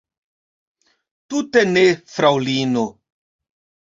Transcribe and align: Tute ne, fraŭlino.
Tute 1.33 1.63
ne, 1.75 1.83
fraŭlino. 2.13 2.87